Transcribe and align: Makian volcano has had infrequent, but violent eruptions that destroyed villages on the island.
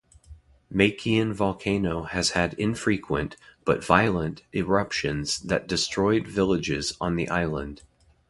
Makian 0.73 1.31
volcano 1.31 2.01
has 2.01 2.31
had 2.31 2.55
infrequent, 2.55 3.37
but 3.65 3.85
violent 3.85 4.41
eruptions 4.51 5.37
that 5.41 5.67
destroyed 5.67 6.25
villages 6.27 6.97
on 6.99 7.17
the 7.17 7.29
island. 7.29 7.83